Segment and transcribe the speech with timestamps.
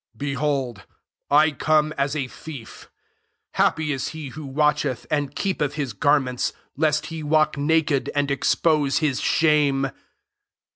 [0.13, 0.83] 15 («Behold,
[1.29, 2.89] I come as a thief.
[3.51, 8.31] Happy ia he who watch eth, and keepeth his garments, lest he walk naked, and
[8.31, 9.91] expose his shame.